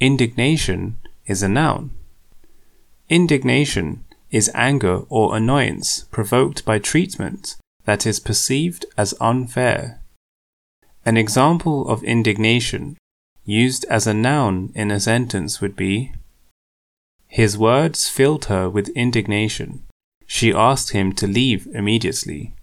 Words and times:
indignation 0.00 0.96
is 1.26 1.42
a 1.42 1.48
noun. 1.48 1.90
Indignation 3.08 4.04
is 4.30 4.50
anger 4.54 5.02
or 5.08 5.36
annoyance 5.36 6.04
provoked 6.10 6.64
by 6.64 6.78
treatment 6.78 7.56
that 7.84 8.06
is 8.06 8.20
perceived 8.20 8.84
as 8.96 9.14
unfair. 9.20 10.00
An 11.04 11.16
example 11.16 11.88
of 11.88 12.04
indignation 12.04 12.96
used 13.44 13.86
as 13.86 14.06
a 14.06 14.12
noun 14.14 14.70
in 14.74 14.90
a 14.90 15.00
sentence 15.00 15.60
would 15.60 15.74
be 15.74 16.12
His 17.26 17.56
words 17.56 18.08
filled 18.08 18.46
her 18.46 18.68
with 18.68 18.88
indignation. 18.90 19.84
She 20.26 20.52
asked 20.52 20.92
him 20.92 21.14
to 21.14 21.26
leave 21.26 21.66
immediately. 21.72 22.54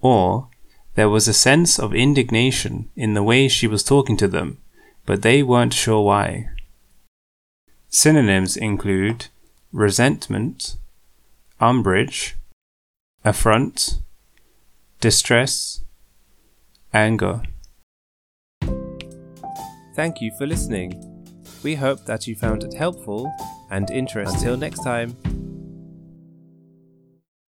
Or, 0.00 0.48
there 0.96 1.08
was 1.08 1.28
a 1.28 1.32
sense 1.32 1.78
of 1.78 1.94
indignation 1.94 2.90
in 2.96 3.14
the 3.14 3.22
way 3.22 3.48
she 3.48 3.66
was 3.66 3.84
talking 3.84 4.16
to 4.16 4.28
them, 4.28 4.58
but 5.06 5.22
they 5.22 5.42
weren't 5.42 5.74
sure 5.74 6.02
why. 6.02 6.48
Synonyms 7.88 8.56
include 8.56 9.28
resentment, 9.72 10.76
umbrage, 11.60 12.36
affront, 13.24 14.00
distress, 15.00 15.82
anger. 16.92 17.42
Thank 19.94 20.20
you 20.20 20.32
for 20.36 20.46
listening. 20.46 21.00
We 21.62 21.74
hope 21.76 22.04
that 22.06 22.26
you 22.26 22.34
found 22.34 22.64
it 22.64 22.74
helpful 22.74 23.32
and 23.70 23.90
interesting. 23.90 24.36
Until 24.36 24.56
next 24.56 24.82
time. 24.82 25.16